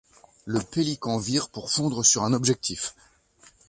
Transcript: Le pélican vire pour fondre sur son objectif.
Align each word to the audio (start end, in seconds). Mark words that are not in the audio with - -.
Le 0.45 0.59
pélican 0.61 1.19
vire 1.19 1.49
pour 1.49 1.69
fondre 1.69 2.03
sur 2.03 2.21
son 2.23 2.33
objectif. 2.33 2.95